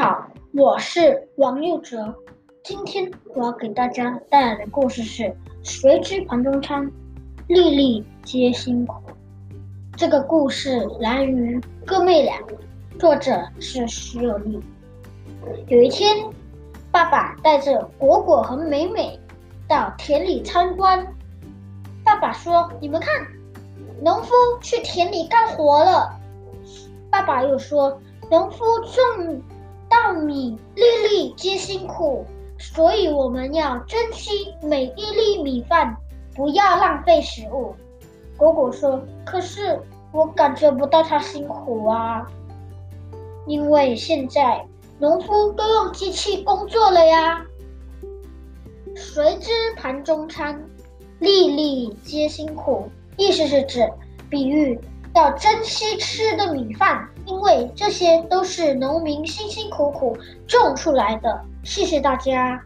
[0.00, 2.14] 好我是王佑哲，
[2.64, 5.24] 今天我要给大家带来的故事是
[5.62, 6.90] 《谁知盘中餐，
[7.48, 8.94] 粒粒皆辛苦》。
[9.98, 12.38] 这个故事来源于《哥妹俩》，
[12.98, 14.58] 作者是徐有利。
[15.68, 16.16] 有一天，
[16.90, 19.20] 爸爸带着果果和美美
[19.68, 21.06] 到田里参观。
[22.02, 23.26] 爸爸说：“你们看，
[24.02, 24.32] 农夫
[24.62, 26.10] 去田里干活了。”
[27.12, 28.00] 爸爸又说
[28.32, 28.64] ：“农夫
[29.18, 29.42] 种
[29.90, 32.24] 稻米，粒粒皆辛苦，
[32.56, 35.96] 所以我们要珍惜每一粒米饭，
[36.34, 37.74] 不要浪费食物。”
[38.38, 39.78] 果果说：“可是
[40.12, 42.24] 我感觉不到他辛苦啊，
[43.46, 44.64] 因为现在
[44.98, 47.44] 农夫都用机器工作了呀。”
[48.96, 50.64] 谁知盘中餐，
[51.18, 53.86] 粒粒皆辛苦，意思是指
[54.30, 54.80] 比喻。
[55.14, 61.44] 要珍惜吃的米饭，因为这些都是农民辛辛苦苦种出来的。
[61.64, 62.62] 谢谢大家。